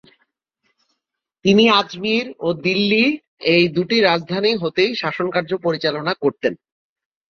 [1.45, 3.05] তিনি আজমির ও দিল্লী
[3.53, 6.53] এই দুটি রাজধানী হতেই শাসনকার্য পরিচালনা করতেন।